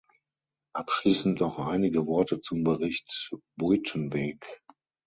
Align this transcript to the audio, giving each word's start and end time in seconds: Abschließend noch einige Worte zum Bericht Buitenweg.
Abschließend 0.73 1.41
noch 1.41 1.59
einige 1.59 2.07
Worte 2.07 2.39
zum 2.39 2.63
Bericht 2.63 3.29
Buitenweg. 3.55 4.43